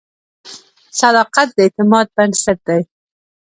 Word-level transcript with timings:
•صداقت 0.99 1.47
د 1.53 1.57
اعتماد 1.65 2.07
بنسټ 2.15 2.59
دی. 2.67 2.81